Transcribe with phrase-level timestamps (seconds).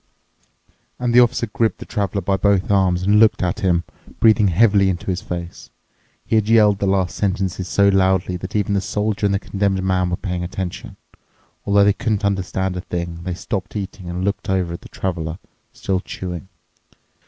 [0.97, 3.83] And the officer gripped the traveler by both arms and looked at him,
[4.19, 5.69] breathing heavily into his face.
[6.25, 9.83] He had yelled the last sentences so loudly that even the Soldier and the Condemned
[9.83, 10.97] Man were paying attention.
[11.67, 15.37] Although they couldn't understand a thing, they stopped eating and looked over at the Traveler,
[15.71, 16.47] still chewing.